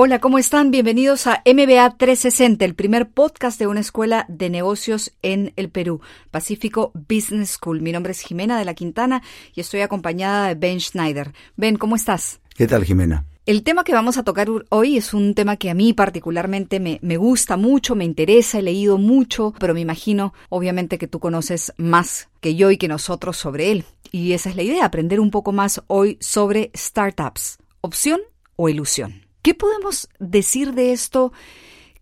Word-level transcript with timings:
Hola, 0.00 0.20
¿cómo 0.20 0.38
están? 0.38 0.70
Bienvenidos 0.70 1.26
a 1.26 1.42
MBA 1.44 1.96
360, 1.96 2.64
el 2.64 2.76
primer 2.76 3.10
podcast 3.10 3.58
de 3.58 3.66
una 3.66 3.80
escuela 3.80 4.26
de 4.28 4.48
negocios 4.48 5.12
en 5.22 5.52
el 5.56 5.70
Perú, 5.70 6.00
Pacífico 6.30 6.92
Business 6.94 7.58
School. 7.58 7.82
Mi 7.82 7.90
nombre 7.90 8.12
es 8.12 8.20
Jimena 8.20 8.60
de 8.60 8.64
la 8.64 8.74
Quintana 8.74 9.24
y 9.56 9.60
estoy 9.60 9.80
acompañada 9.80 10.46
de 10.46 10.54
Ben 10.54 10.78
Schneider. 10.78 11.32
Ben, 11.56 11.74
¿cómo 11.74 11.96
estás? 11.96 12.38
¿Qué 12.54 12.68
tal, 12.68 12.84
Jimena? 12.84 13.24
El 13.44 13.64
tema 13.64 13.82
que 13.82 13.92
vamos 13.92 14.18
a 14.18 14.22
tocar 14.22 14.46
hoy 14.68 14.98
es 14.98 15.14
un 15.14 15.34
tema 15.34 15.56
que 15.56 15.68
a 15.68 15.74
mí 15.74 15.92
particularmente 15.94 16.78
me, 16.78 17.00
me, 17.02 17.16
gusta 17.16 17.56
mucho, 17.56 17.96
me 17.96 18.04
interesa, 18.04 18.60
he 18.60 18.62
leído 18.62 18.98
mucho, 18.98 19.52
pero 19.58 19.74
me 19.74 19.80
imagino 19.80 20.32
obviamente 20.48 20.98
que 20.98 21.08
tú 21.08 21.18
conoces 21.18 21.72
más 21.76 22.28
que 22.40 22.54
yo 22.54 22.70
y 22.70 22.76
que 22.76 22.86
nosotros 22.86 23.36
sobre 23.36 23.72
él. 23.72 23.84
Y 24.12 24.32
esa 24.32 24.48
es 24.48 24.54
la 24.54 24.62
idea, 24.62 24.84
aprender 24.84 25.18
un 25.18 25.32
poco 25.32 25.50
más 25.50 25.82
hoy 25.88 26.18
sobre 26.20 26.70
startups. 26.76 27.58
¿Opción 27.80 28.20
o 28.54 28.68
ilusión? 28.68 29.27
¿Qué 29.48 29.54
podemos 29.54 30.10
decir 30.18 30.74
de 30.74 30.92
esto 30.92 31.32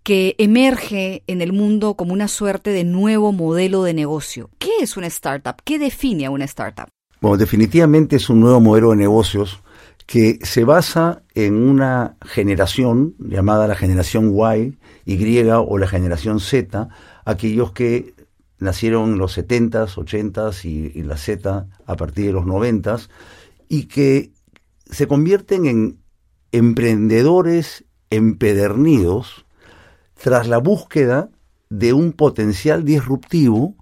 que 0.03 0.35
emerge 0.39 1.23
en 1.29 1.41
el 1.41 1.53
mundo 1.53 1.95
como 1.95 2.13
una 2.13 2.27
suerte 2.27 2.71
de 2.71 2.83
nuevo 2.83 3.31
modelo 3.31 3.85
de 3.85 3.95
negocio? 3.95 4.51
¿Qué 4.59 4.71
es 4.81 4.97
una 4.97 5.07
startup? 5.07 5.55
¿Qué 5.63 5.79
define 5.79 6.27
a 6.27 6.33
una 6.33 6.45
startup? 6.47 6.89
Bueno, 7.21 7.37
definitivamente 7.37 8.17
es 8.17 8.29
un 8.31 8.41
nuevo 8.41 8.61
modelo 8.61 8.91
de 8.91 8.97
negocios 8.97 9.61
que 10.07 10.41
se 10.43 10.65
basa 10.65 11.23
en 11.37 11.55
una 11.55 12.17
generación 12.21 13.15
llamada 13.21 13.69
la 13.69 13.77
generación 13.77 14.35
Y, 14.35 15.15
Y 15.15 15.49
o 15.49 15.79
la 15.79 15.87
generación 15.87 16.41
Z, 16.41 16.89
aquellos 17.25 17.71
que 17.71 18.15
nacieron 18.59 19.13
en 19.13 19.19
los 19.19 19.39
70s, 19.39 19.95
80s 19.95 20.65
y, 20.65 21.01
la 21.05 21.17
Z 21.17 21.69
a 21.87 21.97
partir 21.97 22.27
de 22.27 22.33
los 22.33 22.45
90s, 22.45 23.09
y 23.69 23.85
que 23.85 24.33
se 24.91 25.07
convierten 25.07 25.67
en 25.67 26.06
emprendedores 26.53 27.85
empedernidos 28.11 29.45
tras 30.21 30.49
la 30.49 30.59
búsqueda 30.59 31.31
de 31.69 31.93
un 31.93 32.13
potencial 32.13 32.85
disruptivo 32.85 33.75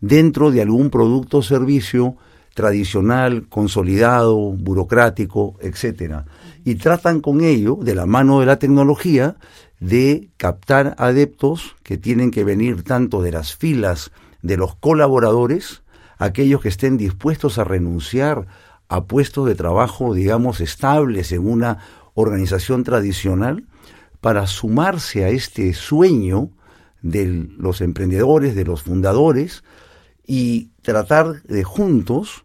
dentro 0.00 0.50
de 0.50 0.62
algún 0.62 0.90
producto 0.90 1.38
o 1.38 1.42
servicio 1.42 2.16
tradicional, 2.54 3.48
consolidado, 3.48 4.36
burocrático, 4.52 5.56
etcétera. 5.60 6.24
Y 6.64 6.76
tratan 6.76 7.20
con 7.20 7.42
ello, 7.42 7.76
de 7.80 7.94
la 7.94 8.06
mano 8.06 8.40
de 8.40 8.46
la 8.46 8.58
tecnología, 8.58 9.36
de 9.80 10.30
captar 10.36 10.94
adeptos 10.98 11.76
que 11.82 11.98
tienen 11.98 12.30
que 12.30 12.44
venir 12.44 12.84
tanto 12.84 13.22
de 13.22 13.32
las 13.32 13.56
filas 13.56 14.12
de 14.40 14.56
los 14.56 14.76
colaboradores, 14.76 15.82
aquellos 16.16 16.60
que 16.60 16.68
estén 16.68 16.96
dispuestos 16.96 17.58
a 17.58 17.64
renunciar 17.64 18.46
a 18.88 19.04
puestos 19.04 19.46
de 19.46 19.54
trabajo, 19.54 20.14
digamos, 20.14 20.60
estables 20.60 21.32
en 21.32 21.46
una 21.46 21.78
organización 22.14 22.84
tradicional 22.84 23.66
para 24.20 24.46
sumarse 24.46 25.24
a 25.24 25.28
este 25.28 25.74
sueño 25.74 26.50
de 27.02 27.26
los 27.58 27.80
emprendedores, 27.80 28.54
de 28.54 28.64
los 28.64 28.82
fundadores, 28.82 29.62
y 30.26 30.70
tratar 30.82 31.42
de 31.42 31.64
juntos 31.64 32.44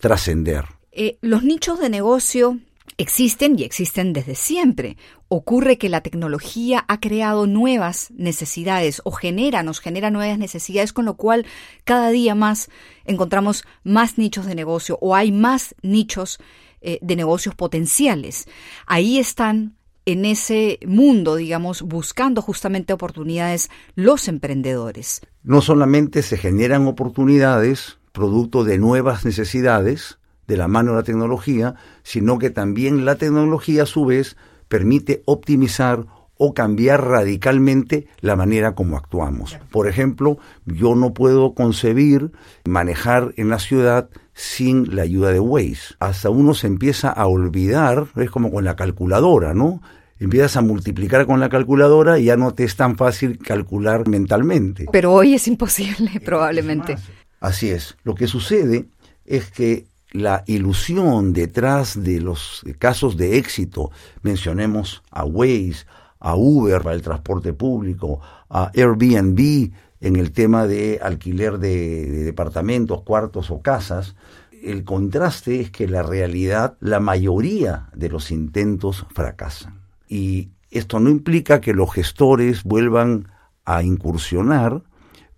trascender. 0.00 0.64
Eh, 0.90 1.18
los 1.20 1.44
nichos 1.44 1.78
de 1.78 1.88
negocio 1.88 2.58
existen 2.98 3.58
y 3.58 3.62
existen 3.62 4.12
desde 4.12 4.34
siempre. 4.34 4.96
Ocurre 5.28 5.78
que 5.78 5.88
la 5.88 6.00
tecnología 6.00 6.84
ha 6.88 7.00
creado 7.00 7.46
nuevas 7.46 8.10
necesidades 8.10 9.00
o 9.04 9.12
genera, 9.12 9.62
nos 9.62 9.80
genera 9.80 10.10
nuevas 10.10 10.38
necesidades, 10.38 10.92
con 10.92 11.04
lo 11.04 11.14
cual 11.14 11.46
cada 11.84 12.10
día 12.10 12.34
más 12.34 12.68
encontramos 13.04 13.64
más 13.84 14.18
nichos 14.18 14.46
de 14.46 14.54
negocio 14.54 14.98
o 15.00 15.14
hay 15.14 15.32
más 15.32 15.74
nichos 15.82 16.40
eh, 16.80 16.98
de 17.02 17.16
negocios 17.16 17.54
potenciales. 17.54 18.46
Ahí 18.86 19.18
están 19.18 19.76
en 20.06 20.24
ese 20.24 20.78
mundo, 20.86 21.36
digamos, 21.36 21.82
buscando 21.82 22.42
justamente 22.42 22.92
oportunidades 22.92 23.70
los 23.94 24.28
emprendedores. 24.28 25.20
No 25.42 25.60
solamente 25.60 26.22
se 26.22 26.36
generan 26.36 26.86
oportunidades 26.86 27.98
producto 28.12 28.64
de 28.64 28.78
nuevas 28.78 29.24
necesidades 29.24 30.18
de 30.46 30.56
la 30.56 30.68
mano 30.68 30.92
de 30.92 30.96
la 30.96 31.02
tecnología, 31.04 31.76
sino 32.02 32.38
que 32.38 32.50
también 32.50 33.04
la 33.04 33.16
tecnología 33.16 33.84
a 33.84 33.86
su 33.86 34.04
vez 34.04 34.36
permite 34.68 35.22
optimizar 35.26 36.06
o 36.42 36.54
cambiar 36.54 37.06
radicalmente 37.06 38.08
la 38.20 38.34
manera 38.34 38.74
como 38.74 38.96
actuamos. 38.96 39.58
Por 39.70 39.86
ejemplo, 39.86 40.38
yo 40.64 40.94
no 40.94 41.12
puedo 41.12 41.54
concebir 41.54 42.32
manejar 42.64 43.34
en 43.36 43.50
la 43.50 43.58
ciudad 43.58 44.08
sin 44.40 44.96
la 44.96 45.02
ayuda 45.02 45.32
de 45.32 45.38
Waze. 45.38 45.94
Hasta 45.98 46.30
uno 46.30 46.54
se 46.54 46.66
empieza 46.66 47.10
a 47.10 47.26
olvidar, 47.26 48.06
es 48.16 48.30
como 48.30 48.50
con 48.50 48.64
la 48.64 48.74
calculadora, 48.74 49.52
¿no? 49.52 49.82
Empiezas 50.18 50.56
a 50.56 50.62
multiplicar 50.62 51.26
con 51.26 51.40
la 51.40 51.50
calculadora 51.50 52.18
y 52.18 52.24
ya 52.24 52.36
no 52.36 52.54
te 52.54 52.64
es 52.64 52.74
tan 52.74 52.96
fácil 52.96 53.38
calcular 53.38 54.08
mentalmente. 54.08 54.86
Pero 54.90 55.12
hoy 55.12 55.34
es 55.34 55.46
imposible, 55.46 56.20
probablemente. 56.24 56.96
Así 57.40 57.68
es. 57.68 57.96
Lo 58.02 58.14
que 58.14 58.26
sucede 58.26 58.86
es 59.26 59.50
que 59.50 59.84
la 60.10 60.42
ilusión 60.46 61.34
detrás 61.34 62.02
de 62.02 62.20
los 62.20 62.62
casos 62.78 63.18
de 63.18 63.36
éxito, 63.36 63.90
mencionemos 64.22 65.02
a 65.10 65.24
Waze, 65.26 65.84
a 66.18 66.34
Uber 66.34 66.80
para 66.80 66.94
el 66.94 67.02
transporte 67.02 67.52
público, 67.52 68.20
a 68.48 68.70
Airbnb 68.74 69.70
en 70.00 70.16
el 70.16 70.32
tema 70.32 70.66
de 70.66 70.98
alquiler 71.02 71.58
de, 71.58 72.24
departamentos, 72.24 73.02
cuartos 73.02 73.50
o 73.50 73.60
casas, 73.60 74.16
el 74.62 74.84
contraste 74.84 75.60
es 75.60 75.70
que 75.70 75.88
la 75.88 76.02
realidad, 76.02 76.76
la 76.80 77.00
mayoría 77.00 77.88
de 77.94 78.08
los 78.08 78.30
intentos 78.30 79.06
fracasan. 79.14 79.80
Y 80.08 80.50
esto 80.70 81.00
no 81.00 81.10
implica 81.10 81.60
que 81.60 81.74
los 81.74 81.92
gestores 81.92 82.64
vuelvan 82.64 83.28
a 83.64 83.82
incursionar, 83.82 84.82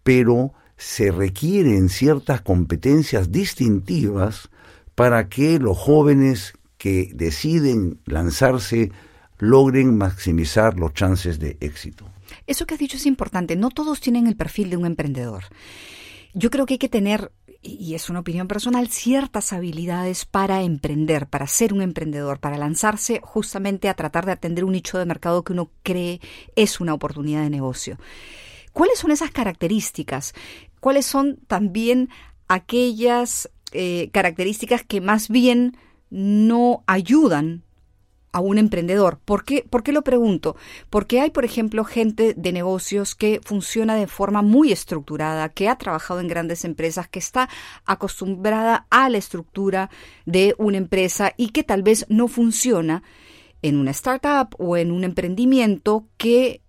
pero 0.03 0.53
se 0.77 1.13
requieren 1.13 1.89
ciertas 1.89 2.41
competencias 2.41 3.31
distintivas 3.31 4.51
para 4.95 5.29
que 5.29 5.59
los 5.59 5.79
jóvenes 5.79 6.55
que 6.77 7.11
deciden 7.15 8.01
lanzarse 8.07 8.91
logren 9.39 9.97
maximizar 9.97 10.79
los 10.79 10.93
chances 10.95 11.39
de 11.39 11.57
éxito. 11.61 12.12
Eso 12.47 12.67
que 12.67 12.75
has 12.75 12.81
dicho 12.81 12.97
es 12.97 13.07
importante. 13.07 13.57
No 13.57 13.71
todos 13.71 14.01
tienen 14.01 14.27
el 14.27 14.37
perfil 14.37 14.71
de 14.71 14.77
un 14.77 14.87
emprendedor. 14.87 15.45
Yo 16.35 16.51
creo 16.51 16.65
que 16.65 16.75
hay 16.75 16.79
que 16.79 16.89
tener, 16.89 17.33
y 17.61 17.95
es 17.95 18.09
una 18.09 18.21
opinión 18.21 18.49
personal, 18.49 18.89
ciertas 18.89 19.53
habilidades 19.53 20.25
para 20.25 20.63
emprender, 20.63 21.27
para 21.27 21.47
ser 21.47 21.75
un 21.75 21.83
emprendedor, 21.83 22.41
para 22.41 22.57
lanzarse 22.57 23.21
justamente 23.23 23.89
a 23.89 23.95
tratar 23.95 24.25
de 24.25 24.33
atender 24.33 24.65
un 24.65 24.73
nicho 24.73 24.99
de 24.99 25.05
mercado 25.05 25.45
que 25.45 25.53
uno 25.53 25.71
cree 25.83 26.21
es 26.57 26.81
una 26.81 26.95
oportunidad 26.95 27.43
de 27.43 27.51
negocio. 27.51 27.99
¿Cuáles 28.73 28.99
son 28.99 29.11
esas 29.11 29.31
características? 29.31 30.33
¿Cuáles 30.81 31.05
son 31.05 31.39
también 31.47 32.09
aquellas 32.49 33.51
eh, 33.73 34.11
características 34.13 34.83
que 34.85 35.01
más 35.01 35.29
bien 35.29 35.77
no 36.11 36.85
ayudan 36.87 37.63
a 38.33 38.41
un 38.41 38.59
emprendedor. 38.59 39.19
¿Por 39.25 39.45
qué, 39.45 39.65
¿Por 39.69 39.83
qué 39.83 39.93
lo 39.93 40.03
pregunto? 40.03 40.57
Porque 40.91 41.21
hay, 41.21 41.31
por 41.31 41.45
ejemplo, 41.45 41.85
gente 41.85 42.35
de 42.35 42.53
negocios 42.53 43.15
que 43.15 43.41
funciona 43.45 43.95
de 43.95 44.07
forma 44.07 44.43
muy 44.43 44.73
estructurada, 44.73 45.51
que 45.51 45.69
ha 45.69 45.77
trabajado 45.77 46.21
en 46.21 46.29
grandes 46.29 46.65
empresas, 46.65 47.09
que 47.09 47.19
está 47.19 47.49
acostumbrada 47.85 48.87
a 48.91 49.09
la 49.09 49.19
estructura 49.19 49.91
de 50.25 50.55
una 50.59 50.79
empresa 50.79 51.33
y 51.37 51.51
que 51.51 51.63
tal 51.63 51.83
vez 51.83 52.07
no 52.09 52.27
funciona 52.27 53.03
en 53.61 53.77
una 53.77 53.93
startup 53.93 54.55
o 54.59 54.77
en 54.77 54.91
un 54.91 55.05
emprendimiento 55.05 56.07
que 56.17 56.63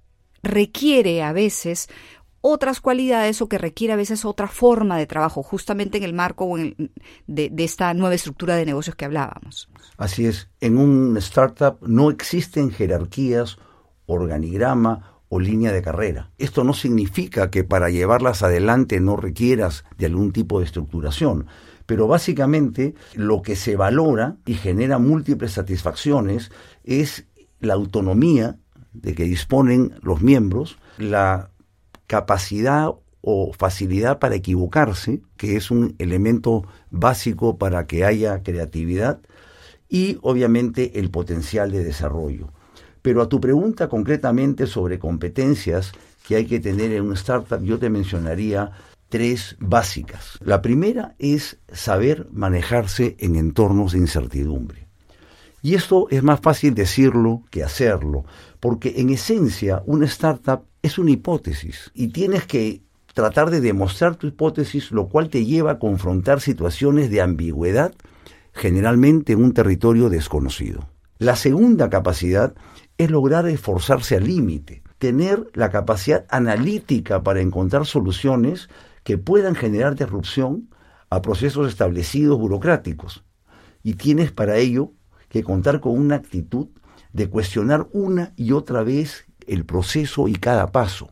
requiere 0.44 1.24
a 1.24 1.32
veces 1.32 1.90
otras 2.46 2.82
cualidades 2.82 3.42
o 3.42 3.48
que 3.48 3.58
requiere 3.58 3.94
a 3.94 3.96
veces 3.96 4.26
otra 4.26 4.50
forma 4.50 4.98
de 4.98 5.08
trabajo, 5.08 5.44
justamente 5.44 5.98
en 5.98 6.04
el 6.04 6.14
marco 6.14 6.58
de, 7.26 7.54
esta 7.58 7.94
nueva 7.94 8.16
estructura 8.16 8.58
de 8.58 8.66
negocios 8.66 8.98
que 8.98 9.06
hablábamos. 9.06 9.70
Así 9.98 10.26
es, 10.26 10.50
en 10.60 10.78
un 10.78 11.16
startup 11.18 11.78
no 11.88 12.12
existen 12.12 12.70
jerarquías, 12.70 13.58
organigrama 14.08 15.22
o 15.30 15.40
línea 15.40 15.72
de 15.72 15.82
carrera. 15.82 16.32
Esto 16.38 16.66
no 16.66 16.74
significa 16.74 17.50
que 17.50 17.64
para 17.64 17.90
llevarlas 17.90 18.44
adelante 18.44 19.00
no 19.00 19.16
requieras 19.16 19.86
de 19.98 20.08
algún 20.08 20.34
tipo 20.34 20.60
de 20.60 20.66
estructuración, 20.66 21.48
pero 21.86 22.08
básicamente 22.08 22.94
lo 23.16 23.42
que 23.42 23.56
se 23.56 23.78
valora 23.78 24.36
y 24.46 24.56
genera 24.56 25.00
múltiples 25.00 25.54
satisfacciones 25.54 26.52
es 26.84 27.26
la 27.62 27.76
autonomía 27.76 28.58
de 28.92 29.16
que 29.16 29.24
disponen 29.24 29.96
los 30.02 30.22
miembros, 30.22 30.78
la 30.98 31.50
capacidad 32.14 32.92
o 33.22 33.54
facilidad 33.54 34.20
para 34.20 34.36
equivocarse, 34.36 35.24
que 35.36 35.56
es 35.56 35.72
un 35.72 35.96
elemento 35.98 36.64
básico 36.92 37.58
para 37.58 37.88
que 37.88 38.06
haya 38.06 38.44
creatividad, 38.44 39.20
y 39.90 40.20
obviamente 40.22 41.00
el 41.00 41.10
potencial 41.10 41.72
de 41.72 41.84
desarrollo. 41.84 42.54
Pero 43.02 43.24
a 43.24 43.30
tu 43.30 43.42
pregunta 43.42 43.90
concretamente 43.90 44.68
sobre 44.68 45.00
competencias 45.00 45.92
que 46.28 46.36
hay 46.36 46.46
que 46.46 46.60
tener 46.60 46.92
en 46.92 47.06
una 47.06 47.16
startup, 47.16 47.64
yo 47.64 47.80
te 47.80 47.90
mencionaría 47.90 48.74
tres 49.10 49.56
básicas. 49.60 50.38
La 50.42 50.62
primera 50.62 51.16
es 51.18 51.58
saber 51.72 52.28
manejarse 52.32 53.16
en 53.18 53.38
entornos 53.38 53.94
de 53.94 53.98
incertidumbre. 53.98 54.88
Y 55.64 55.74
esto 55.74 56.06
es 56.12 56.22
más 56.22 56.42
fácil 56.42 56.76
decirlo 56.76 57.42
que 57.50 57.64
hacerlo, 57.64 58.24
porque 58.60 58.94
en 58.98 59.10
esencia 59.10 59.82
una 59.88 60.06
startup 60.06 60.68
es 60.84 61.00
una 61.00 61.12
hipótesis 61.12 61.92
y 61.96 62.10
tienes 62.10 62.46
que 62.46 62.84
tratar 63.14 63.50
de 63.50 63.62
demostrar 63.62 64.18
tu 64.18 64.28
hipótesis, 64.28 64.92
lo 64.92 65.08
cual 65.08 65.30
te 65.30 65.46
lleva 65.46 65.72
a 65.72 65.80
confrontar 65.80 66.42
situaciones 66.42 67.10
de 67.10 67.22
ambigüedad, 67.22 67.94
generalmente 68.52 69.34
en 69.34 69.44
un 69.44 69.54
territorio 69.54 70.10
desconocido. 70.10 70.90
La 71.20 71.36
segunda 71.36 71.90
capacidad 71.90 72.54
es 72.98 73.10
lograr 73.10 73.48
esforzarse 73.48 74.18
al 74.18 74.26
límite, 74.26 74.84
tener 74.98 75.50
la 75.54 75.70
capacidad 75.70 76.26
analítica 76.30 77.24
para 77.24 77.42
encontrar 77.42 77.86
soluciones 77.86 78.68
que 79.04 79.18
puedan 79.18 79.56
generar 79.56 79.96
disrupción 79.96 80.70
a 81.10 81.22
procesos 81.22 81.70
establecidos 81.70 82.38
burocráticos. 82.38 83.24
Y 83.84 83.94
tienes 83.94 84.32
para 84.32 84.58
ello 84.58 84.92
que 85.30 85.44
contar 85.44 85.80
con 85.80 85.98
una 85.98 86.16
actitud 86.16 86.68
de 87.14 87.30
cuestionar 87.30 87.88
una 87.94 88.34
y 88.36 88.52
otra 88.52 88.84
vez 88.84 89.26
el 89.48 89.66
proceso 89.66 90.28
y 90.28 90.34
cada 90.34 90.72
paso. 90.72 91.10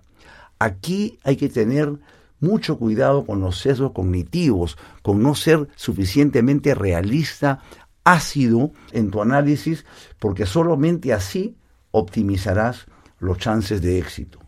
Aquí 0.60 1.18
hay 1.24 1.38
que 1.38 1.50
tener 1.50 1.98
mucho 2.40 2.78
cuidado 2.78 3.26
con 3.26 3.40
los 3.40 3.60
sesgos 3.60 3.92
cognitivos, 3.92 4.78
con 5.02 5.22
no 5.22 5.36
ser 5.36 5.68
suficientemente 5.76 6.76
realista, 6.76 7.60
ácido 8.04 8.72
en 8.92 9.12
tu 9.12 9.22
análisis, 9.22 9.86
porque 10.20 10.46
solamente 10.46 11.14
así 11.14 11.56
optimizarás 11.92 12.86
los 13.20 13.38
chances 13.38 13.82
de 13.82 14.00
éxito. 14.00 14.40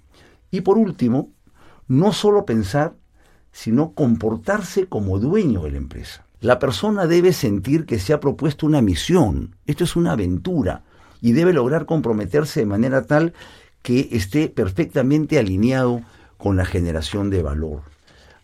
Y 0.51 0.62
por 0.62 0.77
último, 0.77 1.31
no 1.88 2.13
solo 2.13 2.45
pensar, 2.45 2.95
sino 3.51 3.94
comportarse 3.94 4.88
como 4.88 5.19
dueño 5.19 5.63
de 5.63 5.71
la 5.71 5.77
empresa. 5.77 6.25
La 6.39 6.59
persona 6.59 7.06
debe 7.06 7.31
sentir 7.31 7.85
que 7.85 8.00
se 8.00 8.12
ha 8.12 8.19
propuesto 8.19 8.65
una 8.65 8.81
misión, 8.81 9.56
esto 9.65 9.83
es 9.83 9.95
una 9.95 10.13
aventura, 10.13 10.83
y 11.21 11.31
debe 11.31 11.53
lograr 11.53 11.85
comprometerse 11.85 12.59
de 12.59 12.65
manera 12.65 13.03
tal 13.03 13.33
que 13.83 14.09
esté 14.13 14.50
perfectamente 14.50 15.38
alineado 15.38 16.01
con 16.38 16.57
la 16.57 16.65
generación 16.65 17.30
de 17.30 17.44
valor. 17.44 17.83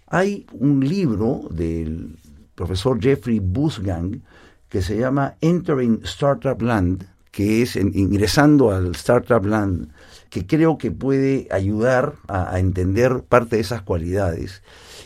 Hay 0.07 0.45
un 0.53 0.87
libro 0.87 1.47
del 1.49 2.17
profesor 2.55 3.01
Jeffrey 3.01 3.39
Busgang 3.39 4.21
que 4.69 4.81
se 4.81 4.97
llama 4.97 5.35
Entering 5.41 6.01
Startup 6.03 6.61
Land, 6.61 7.07
que 7.31 7.61
es 7.61 7.75
ingresando 7.75 8.71
al 8.71 8.91
Startup 8.91 9.43
Land, 9.43 9.91
que 10.29 10.45
creo 10.45 10.77
que 10.77 10.91
puede 10.91 11.47
ayudar 11.51 12.15
a, 12.27 12.59
entender 12.59 13.23
parte 13.23 13.55
de 13.55 13.61
esas 13.61 13.81
cualidades. 13.81 14.61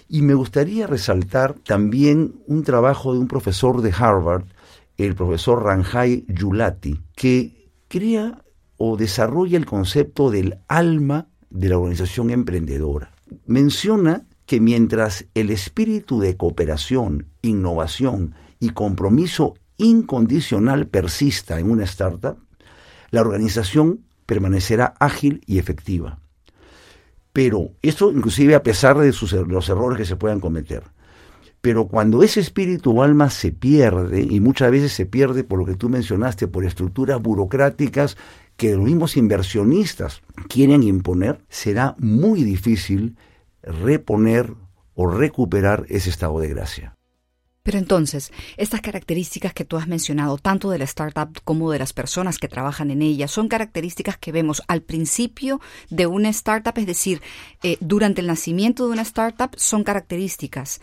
Y 0.09 0.21
me 0.21 0.33
gustaría 0.33 0.87
resaltar 0.87 1.53
también 1.53 2.35
un 2.47 2.63
trabajo 2.63 3.13
de 3.13 3.19
un 3.19 3.27
profesor 3.27 3.81
de 3.81 3.93
Harvard, 3.97 4.45
el 4.97 5.15
profesor 5.15 5.63
Ranjay 5.63 6.25
Yulati, 6.27 6.99
que 7.15 7.69
crea 7.87 8.42
o 8.85 8.97
desarrolla 8.97 9.57
el 9.57 9.65
concepto 9.65 10.29
del 10.29 10.57
alma 10.67 11.27
de 11.49 11.69
la 11.69 11.77
organización 11.77 12.31
emprendedora. 12.31 13.13
Menciona 13.45 14.25
que 14.45 14.59
mientras 14.59 15.25
el 15.35 15.51
espíritu 15.51 16.19
de 16.19 16.35
cooperación, 16.35 17.27
innovación 17.41 18.35
y 18.59 18.71
compromiso 18.71 19.53
incondicional 19.77 20.87
persista 20.87 21.61
en 21.61 21.71
una 21.71 21.85
startup, 21.85 22.37
la 23.09 23.21
organización 23.21 24.01
permanecerá 24.25 24.95
ágil 24.99 25.41
y 25.45 25.59
efectiva. 25.59 26.19
Pero 27.31 27.69
esto 27.81 28.11
inclusive 28.11 28.53
a 28.53 28.63
pesar 28.63 28.97
de 28.97 29.07
er-, 29.07 29.47
los 29.47 29.69
errores 29.69 29.97
que 29.97 30.05
se 30.05 30.17
puedan 30.17 30.41
cometer. 30.41 30.83
Pero 31.61 31.87
cuando 31.87 32.21
ese 32.21 32.41
espíritu 32.41 32.99
o 32.99 33.03
alma 33.03 33.29
se 33.29 33.53
pierde, 33.53 34.27
y 34.29 34.41
muchas 34.41 34.69
veces 34.69 34.91
se 34.91 35.05
pierde 35.05 35.45
por 35.45 35.57
lo 35.57 35.65
que 35.65 35.75
tú 35.75 35.87
mencionaste, 35.87 36.49
por 36.49 36.65
estructuras 36.65 37.21
burocráticas 37.21 38.17
que 38.63 38.77
los 38.77 38.85
mismos 38.85 39.17
inversionistas 39.17 40.21
quieren 40.47 40.83
imponer, 40.83 41.41
será 41.49 41.97
muy 41.99 42.43
difícil 42.43 43.17
reponer 43.61 44.53
o 44.95 45.05
recuperar 45.05 45.85
ese 45.89 46.09
estado 46.09 46.39
de 46.39 46.47
gracia. 46.47 46.95
Pero 47.61 47.77
entonces, 47.77 48.31
estas 48.55 48.79
características 48.79 49.53
que 49.53 49.65
tú 49.65 49.75
has 49.75 49.89
mencionado, 49.89 50.37
tanto 50.37 50.69
de 50.69 50.77
la 50.77 50.85
startup 50.85 51.41
como 51.43 51.71
de 51.71 51.79
las 51.79 51.91
personas 51.91 52.39
que 52.39 52.47
trabajan 52.47 52.89
en 52.89 53.01
ella, 53.01 53.27
son 53.27 53.49
características 53.49 54.17
que 54.17 54.31
vemos 54.31 54.63
al 54.69 54.81
principio 54.81 55.59
de 55.89 56.07
una 56.07 56.29
startup, 56.29 56.77
es 56.77 56.85
decir, 56.85 57.21
eh, 57.63 57.75
durante 57.81 58.21
el 58.21 58.27
nacimiento 58.27 58.87
de 58.87 58.93
una 58.93 59.01
startup, 59.01 59.49
son 59.57 59.83
características 59.83 60.79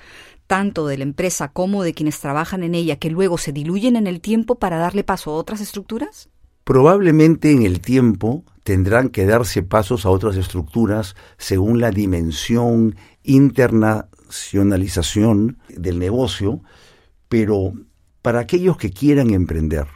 tanto 0.46 0.86
de 0.86 0.98
la 0.98 1.04
empresa 1.04 1.48
como 1.48 1.82
de 1.82 1.94
quienes 1.94 2.20
trabajan 2.20 2.62
en 2.62 2.74
ella 2.74 2.96
que 2.96 3.08
luego 3.08 3.38
se 3.38 3.52
diluyen 3.52 3.96
en 3.96 4.06
el 4.06 4.20
tiempo 4.20 4.56
para 4.56 4.76
darle 4.76 5.02
paso 5.02 5.30
a 5.30 5.34
otras 5.36 5.62
estructuras? 5.62 6.28
Probablemente 6.70 7.50
en 7.50 7.62
el 7.62 7.80
tiempo 7.80 8.44
tendrán 8.62 9.08
que 9.08 9.26
darse 9.26 9.64
pasos 9.64 10.06
a 10.06 10.10
otras 10.10 10.36
estructuras 10.36 11.16
según 11.36 11.80
la 11.80 11.90
dimensión 11.90 12.94
interna 13.24 14.06
internacionalización 14.22 15.58
del 15.68 15.98
negocio, 15.98 16.62
pero 17.28 17.72
para 18.22 18.38
aquellos 18.38 18.76
que 18.76 18.92
quieran 18.92 19.30
emprender, 19.30 19.88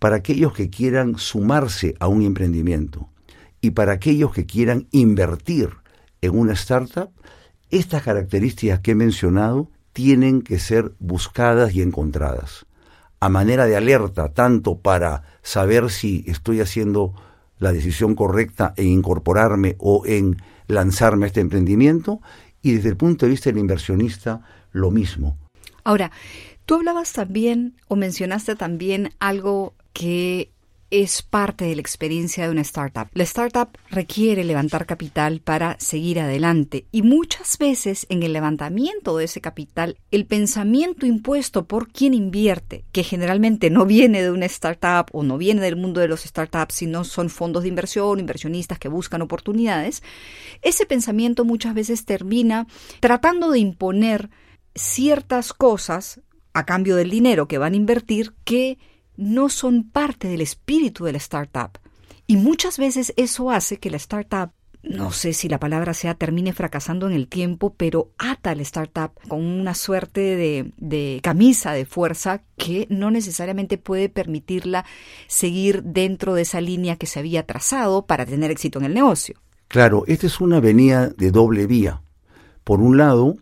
para 0.00 0.16
aquellos 0.16 0.52
que 0.52 0.68
quieran 0.68 1.16
sumarse 1.16 1.94
a 2.00 2.08
un 2.08 2.22
emprendimiento 2.22 3.08
y 3.60 3.70
para 3.70 3.92
aquellos 3.92 4.32
que 4.32 4.46
quieran 4.46 4.88
invertir 4.90 5.68
en 6.22 6.36
una 6.36 6.54
startup, 6.54 7.12
estas 7.70 8.02
características 8.02 8.80
que 8.80 8.90
he 8.90 8.96
mencionado 8.96 9.70
tienen 9.92 10.42
que 10.42 10.58
ser 10.58 10.92
buscadas 10.98 11.72
y 11.72 11.82
encontradas 11.82 12.66
a 13.20 13.28
manera 13.28 13.66
de 13.66 13.76
alerta, 13.76 14.32
tanto 14.32 14.78
para 14.78 15.22
saber 15.42 15.90
si 15.90 16.24
estoy 16.26 16.60
haciendo 16.60 17.14
la 17.58 17.72
decisión 17.72 18.14
correcta 18.14 18.72
en 18.76 18.88
incorporarme 18.88 19.76
o 19.78 20.04
en 20.06 20.38
lanzarme 20.66 21.26
a 21.26 21.28
este 21.28 21.40
emprendimiento, 21.40 22.20
y 22.62 22.72
desde 22.72 22.88
el 22.88 22.96
punto 22.96 23.26
de 23.26 23.30
vista 23.30 23.50
del 23.50 23.58
inversionista, 23.58 24.42
lo 24.72 24.90
mismo. 24.90 25.36
Ahora, 25.84 26.10
tú 26.66 26.76
hablabas 26.76 27.12
también 27.12 27.74
o 27.88 27.96
mencionaste 27.96 28.56
también 28.56 29.10
algo 29.18 29.74
que 29.92 30.50
es 30.90 31.22
parte 31.22 31.64
de 31.64 31.74
la 31.74 31.80
experiencia 31.80 32.44
de 32.44 32.50
una 32.50 32.62
startup. 32.62 33.08
La 33.14 33.22
startup 33.22 33.78
requiere 33.90 34.44
levantar 34.44 34.86
capital 34.86 35.40
para 35.40 35.76
seguir 35.78 36.20
adelante 36.20 36.86
y 36.90 37.02
muchas 37.02 37.58
veces 37.58 38.06
en 38.08 38.22
el 38.22 38.32
levantamiento 38.32 39.16
de 39.16 39.24
ese 39.24 39.40
capital 39.40 39.98
el 40.10 40.26
pensamiento 40.26 41.06
impuesto 41.06 41.66
por 41.66 41.90
quien 41.90 42.14
invierte, 42.14 42.84
que 42.92 43.04
generalmente 43.04 43.70
no 43.70 43.86
viene 43.86 44.22
de 44.22 44.30
una 44.30 44.46
startup 44.46 45.06
o 45.12 45.22
no 45.22 45.38
viene 45.38 45.62
del 45.62 45.76
mundo 45.76 46.00
de 46.00 46.08
los 46.08 46.22
startups, 46.22 46.74
sino 46.74 47.04
son 47.04 47.30
fondos 47.30 47.62
de 47.62 47.68
inversión, 47.68 48.18
inversionistas 48.18 48.78
que 48.78 48.88
buscan 48.88 49.22
oportunidades, 49.22 50.02
ese 50.62 50.86
pensamiento 50.86 51.44
muchas 51.44 51.74
veces 51.74 52.04
termina 52.04 52.66
tratando 53.00 53.50
de 53.50 53.60
imponer 53.60 54.30
ciertas 54.74 55.52
cosas 55.52 56.20
a 56.52 56.64
cambio 56.66 56.96
del 56.96 57.10
dinero 57.10 57.46
que 57.46 57.58
van 57.58 57.74
a 57.74 57.76
invertir 57.76 58.34
que 58.44 58.78
no 59.20 59.50
son 59.50 59.84
parte 59.84 60.28
del 60.28 60.40
espíritu 60.40 61.04
de 61.04 61.12
la 61.12 61.18
startup. 61.18 61.78
Y 62.26 62.36
muchas 62.36 62.78
veces 62.78 63.12
eso 63.16 63.50
hace 63.50 63.78
que 63.78 63.90
la 63.90 63.98
startup, 63.98 64.50
no 64.82 65.12
sé 65.12 65.34
si 65.34 65.48
la 65.48 65.60
palabra 65.60 65.92
sea, 65.92 66.14
termine 66.14 66.54
fracasando 66.54 67.06
en 67.06 67.12
el 67.12 67.28
tiempo, 67.28 67.74
pero 67.76 68.12
ata 68.18 68.50
a 68.50 68.54
la 68.54 68.62
startup 68.62 69.12
con 69.28 69.44
una 69.44 69.74
suerte 69.74 70.36
de, 70.36 70.72
de 70.78 71.20
camisa 71.22 71.72
de 71.72 71.84
fuerza 71.84 72.42
que 72.56 72.86
no 72.88 73.10
necesariamente 73.10 73.76
puede 73.76 74.08
permitirla 74.08 74.86
seguir 75.26 75.82
dentro 75.82 76.34
de 76.34 76.42
esa 76.42 76.60
línea 76.60 76.96
que 76.96 77.06
se 77.06 77.18
había 77.18 77.46
trazado 77.46 78.06
para 78.06 78.24
tener 78.24 78.50
éxito 78.50 78.78
en 78.78 78.86
el 78.86 78.94
negocio. 78.94 79.38
Claro, 79.68 80.04
esta 80.06 80.26
es 80.26 80.40
una 80.40 80.56
avenida 80.56 81.10
de 81.10 81.30
doble 81.30 81.66
vía. 81.66 82.02
Por 82.64 82.80
un 82.80 82.96
lado, 82.96 83.36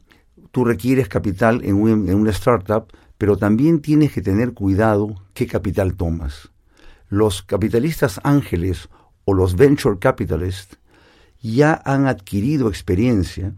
tú 0.51 0.65
requieres 0.65 1.09
capital 1.09 1.65
en, 1.65 1.77
en 1.87 2.15
una 2.15 2.31
startup 2.31 2.89
pero 3.19 3.37
también 3.37 3.81
tienes 3.81 4.13
que 4.13 4.23
tener 4.23 4.55
cuidado 4.55 5.17
qué 5.35 5.47
capital 5.47 5.97
tomas. 5.97 6.51
Los 7.09 7.43
capitalistas 7.43 8.21
ángeles 8.23 8.89
o 9.25 9.35
los 9.35 9.57
venture 9.57 9.99
capitalists 9.99 10.79
ya 11.43 11.81
han 11.85 12.07
adquirido 12.07 12.69
experiencia 12.69 13.53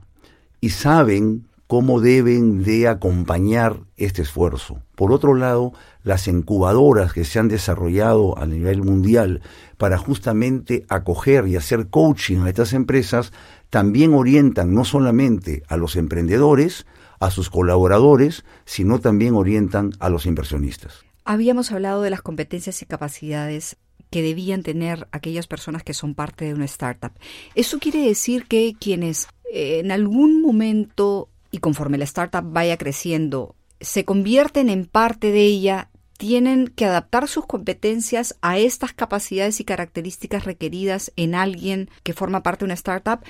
y 0.61 0.71
saben 0.71 1.47
cómo 1.67 2.01
deben 2.01 2.65
de 2.65 2.89
acompañar 2.89 3.79
este 3.97 4.23
esfuerzo. 4.23 4.83
Por 4.97 5.13
otro 5.13 5.35
lado, 5.35 5.73
las 6.03 6.27
incubadoras 6.27 7.13
que 7.13 7.25
se 7.25 7.39
han 7.39 7.47
desarrollado 7.47 8.37
a 8.37 8.47
nivel 8.47 8.83
mundial 8.83 9.41
para 9.79 9.97
justamente 9.97 10.85
acoger 10.89 11.47
y 11.47 11.55
hacer 11.55 11.87
coaching 11.87 12.41
a 12.41 12.49
estas 12.49 12.73
empresas 12.73 13.33
también 13.71 14.15
orientan 14.15 14.75
no 14.75 14.85
solamente 14.85 15.63
a 15.69 15.77
los 15.77 15.95
emprendedores, 15.95 16.87
a 17.21 17.31
sus 17.31 17.51
colaboradores, 17.51 18.45
sino 18.65 18.99
también 18.99 19.35
orientan 19.35 19.93
a 20.01 20.09
los 20.09 20.27
inversionistas. 20.27 21.05
Habíamos 21.25 21.71
hablado 21.71 22.03
de 22.03 22.11
las 22.11 22.23
competencias 22.23 22.83
y 22.83 22.87
capacidades 22.87 23.77
que 24.11 24.23
debían 24.23 24.63
tener 24.63 25.07
aquellas 25.13 25.47
personas 25.47 25.85
que 25.85 25.95
son 25.95 26.15
parte 26.15 26.47
de 26.47 26.55
una 26.55 26.65
startup. 26.65 27.13
Eso 27.55 27.79
quiere 27.79 28.01
decir 28.01 28.47
que 28.47 28.75
quienes 28.79 29.29
eh, 29.53 29.79
en 29.79 29.93
algún 29.93 30.43
momento 30.43 31.29
y 31.51 31.59
conforme 31.59 31.99
la 31.99 32.05
startup 32.05 32.45
vaya 32.45 32.77
creciendo, 32.77 33.55
se 33.81 34.05
convierten 34.05 34.69
en 34.69 34.87
parte 34.87 35.31
de 35.31 35.43
ella, 35.43 35.91
tienen 36.17 36.69
que 36.69 36.85
adaptar 36.85 37.29
sus 37.29 37.47
competencias 37.47 38.37
a 38.43 38.59
estas 38.59 38.93
capacidades 38.93 39.59
y 39.59 39.65
características 39.65 40.45
requeridas 40.45 41.13
en 41.17 41.35
alguien 41.35 41.89
que 42.03 42.13
forma 42.13 42.43
parte 42.43 42.61
de 42.61 42.67
una 42.67 42.75
startup 42.75 43.21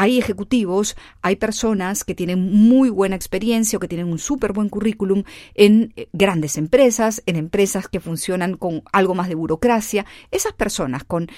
hay 0.00 0.16
ejecutivos, 0.16 0.96
hay 1.20 1.36
personas 1.36 2.04
que 2.04 2.14
tienen 2.14 2.40
muy 2.50 2.88
buena 2.88 3.16
experiencia 3.16 3.76
o 3.76 3.80
que 3.80 3.86
tienen 3.86 4.08
un 4.08 4.18
súper 4.18 4.54
buen 4.54 4.70
currículum 4.70 5.24
en 5.54 5.92
eh, 5.94 6.08
grandes 6.14 6.56
empresas, 6.56 7.22
en 7.26 7.36
empresas 7.36 7.86
que 7.86 8.00
funcionan 8.00 8.56
con 8.56 8.82
algo 8.94 9.14
más 9.14 9.28
de 9.28 9.34
burocracia. 9.34 10.06
Esas 10.30 10.54
personas 10.54 11.04
con 11.04 11.28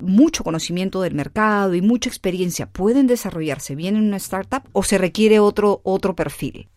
mucho 0.00 0.44
conocimiento 0.44 1.00
del 1.00 1.14
mercado 1.14 1.74
y 1.74 1.80
mucha 1.80 2.10
experiencia 2.10 2.66
pueden 2.66 3.06
desarrollarse 3.06 3.74
bien 3.74 3.96
en 3.96 4.08
una 4.08 4.18
startup 4.18 4.64
o 4.72 4.82
se 4.82 4.98
requiere 4.98 5.40
otro, 5.40 5.80
otro 5.82 6.14
perfil. 6.14 6.68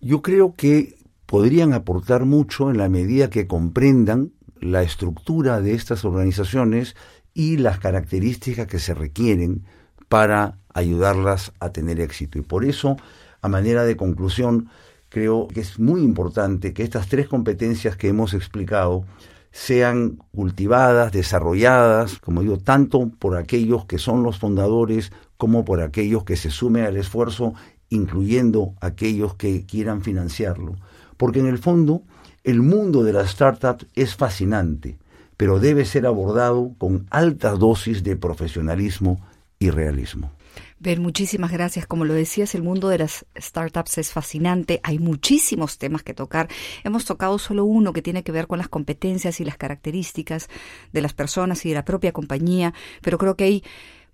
Yo 0.00 0.22
creo 0.22 0.54
que 0.54 0.94
podrían 1.26 1.72
aportar 1.72 2.26
mucho 2.26 2.70
en 2.70 2.78
la 2.78 2.88
medida 2.88 3.28
que 3.28 3.48
comprendan 3.48 4.34
la 4.60 4.82
estructura 4.82 5.60
de 5.60 5.74
estas 5.74 6.04
organizaciones 6.04 6.94
y 7.34 7.56
las 7.56 7.80
características 7.80 8.68
que 8.68 8.78
se 8.78 8.94
requieren 8.94 9.64
para 10.12 10.58
ayudarlas 10.74 11.54
a 11.58 11.70
tener 11.70 11.98
éxito. 11.98 12.38
Y 12.38 12.42
por 12.42 12.66
eso, 12.66 12.98
a 13.40 13.48
manera 13.48 13.82
de 13.84 13.96
conclusión, 13.96 14.68
creo 15.08 15.48
que 15.48 15.60
es 15.60 15.78
muy 15.78 16.02
importante 16.02 16.74
que 16.74 16.82
estas 16.82 17.08
tres 17.08 17.28
competencias 17.28 17.96
que 17.96 18.08
hemos 18.08 18.34
explicado 18.34 19.06
sean 19.52 20.18
cultivadas, 20.34 21.12
desarrolladas, 21.12 22.18
como 22.18 22.42
digo, 22.42 22.58
tanto 22.58 23.08
por 23.18 23.38
aquellos 23.38 23.86
que 23.86 23.96
son 23.96 24.22
los 24.22 24.38
fundadores 24.38 25.12
como 25.38 25.64
por 25.64 25.80
aquellos 25.80 26.24
que 26.24 26.36
se 26.36 26.50
sumen 26.50 26.84
al 26.84 26.98
esfuerzo, 26.98 27.54
incluyendo 27.88 28.74
aquellos 28.82 29.36
que 29.36 29.64
quieran 29.64 30.02
financiarlo. 30.02 30.76
Porque 31.16 31.40
en 31.40 31.46
el 31.46 31.56
fondo, 31.56 32.02
el 32.44 32.60
mundo 32.60 33.02
de 33.02 33.14
las 33.14 33.30
startups 33.30 33.86
es 33.94 34.14
fascinante, 34.14 34.98
pero 35.38 35.58
debe 35.58 35.86
ser 35.86 36.04
abordado 36.04 36.74
con 36.76 37.06
altas 37.08 37.58
dosis 37.58 38.02
de 38.02 38.16
profesionalismo 38.16 39.18
y 39.62 39.70
realismo. 39.70 40.32
Ben, 40.80 41.00
muchísimas 41.00 41.52
gracias. 41.52 41.86
Como 41.86 42.04
lo 42.04 42.14
decías, 42.14 42.56
el 42.56 42.64
mundo 42.64 42.88
de 42.88 42.98
las 42.98 43.24
startups 43.38 43.98
es 43.98 44.10
fascinante. 44.10 44.80
Hay 44.82 44.98
muchísimos 44.98 45.78
temas 45.78 46.02
que 46.02 46.14
tocar. 46.14 46.48
Hemos 46.82 47.04
tocado 47.04 47.38
solo 47.38 47.64
uno 47.64 47.92
que 47.92 48.02
tiene 48.02 48.24
que 48.24 48.32
ver 48.32 48.48
con 48.48 48.58
las 48.58 48.68
competencias 48.68 49.40
y 49.40 49.44
las 49.44 49.56
características 49.56 50.48
de 50.92 51.00
las 51.00 51.12
personas 51.12 51.64
y 51.64 51.68
de 51.68 51.76
la 51.76 51.84
propia 51.84 52.12
compañía, 52.12 52.74
pero 53.02 53.18
creo 53.18 53.36
que 53.36 53.44
hay 53.44 53.64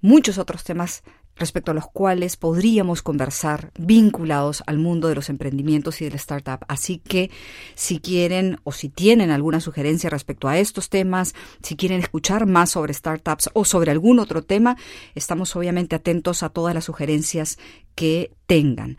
muchos 0.03 0.37
otros 0.37 0.63
temas 0.63 1.03
respecto 1.39 1.71
a 1.71 1.75
los 1.75 1.87
cuales 1.87 2.37
podríamos 2.37 3.03
conversar 3.03 3.73
vinculados 3.79 4.63
al 4.67 4.79
mundo 4.79 5.09
de 5.09 5.15
los 5.15 5.29
emprendimientos 5.29 6.01
y 6.01 6.05
del 6.05 6.15
startup. 6.15 6.65
Así 6.69 6.99
que 6.99 7.31
si 7.75 8.01
quieren 8.01 8.59
o 8.65 8.73
si 8.73 8.89
tienen 8.89 9.31
alguna 9.31 9.61
sugerencia 9.61 10.11
respecto 10.11 10.49
a 10.49 10.59
estos 10.59 10.89
temas, 10.89 11.35
si 11.63 11.77
quieren 11.77 12.01
escuchar 12.01 12.47
más 12.47 12.71
sobre 12.71 12.95
startups 12.95 13.51
o 13.53 13.65
sobre 13.65 13.91
algún 13.91 14.19
otro 14.19 14.43
tema, 14.43 14.77
estamos 15.15 15.55
obviamente 15.57 15.97
atentos 15.97 16.43
a 16.43 16.49
todas 16.49 16.75
las 16.75 16.85
sugerencias 16.85 17.59
que 17.95 18.33
tengan. 18.47 18.97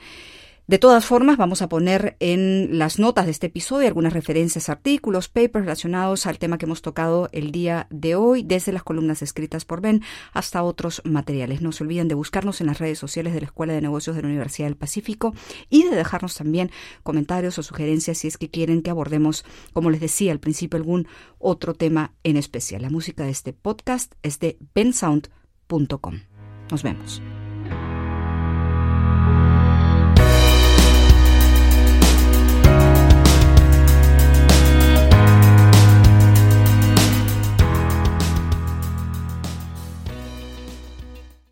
De 0.69 0.77
todas 0.77 1.03
formas, 1.03 1.37
vamos 1.37 1.63
a 1.63 1.67
poner 1.67 2.15
en 2.19 2.77
las 2.77 2.99
notas 2.99 3.25
de 3.25 3.31
este 3.31 3.47
episodio 3.47 3.87
algunas 3.87 4.13
referencias, 4.13 4.69
artículos, 4.69 5.27
papers 5.27 5.65
relacionados 5.65 6.27
al 6.27 6.37
tema 6.37 6.59
que 6.59 6.65
hemos 6.67 6.83
tocado 6.83 7.27
el 7.31 7.51
día 7.51 7.87
de 7.89 8.13
hoy, 8.13 8.43
desde 8.43 8.71
las 8.71 8.83
columnas 8.83 9.23
escritas 9.23 9.65
por 9.65 9.81
Ben 9.81 10.03
hasta 10.31 10.61
otros 10.61 11.01
materiales. 11.05 11.63
No 11.63 11.71
se 11.71 11.83
olviden 11.83 12.07
de 12.07 12.13
buscarnos 12.13 12.61
en 12.61 12.67
las 12.67 12.77
redes 12.77 12.99
sociales 12.99 13.33
de 13.33 13.41
la 13.41 13.47
Escuela 13.47 13.73
de 13.73 13.81
Negocios 13.81 14.15
de 14.15 14.21
la 14.21 14.27
Universidad 14.27 14.67
del 14.67 14.77
Pacífico 14.77 15.33
y 15.71 15.85
de 15.85 15.95
dejarnos 15.95 16.35
también 16.35 16.69
comentarios 17.01 17.57
o 17.57 17.63
sugerencias 17.63 18.19
si 18.19 18.27
es 18.27 18.37
que 18.37 18.51
quieren 18.51 18.83
que 18.83 18.91
abordemos, 18.91 19.45
como 19.73 19.89
les 19.89 20.01
decía 20.01 20.31
al 20.31 20.39
principio, 20.39 20.77
algún 20.77 21.07
otro 21.39 21.73
tema 21.73 22.13
en 22.23 22.37
especial. 22.37 22.83
La 22.83 22.91
música 22.91 23.23
de 23.23 23.31
este 23.31 23.53
podcast 23.53 24.13
es 24.21 24.37
de 24.37 24.59
bensound.com. 24.75 26.19
Nos 26.69 26.83
vemos. 26.83 27.23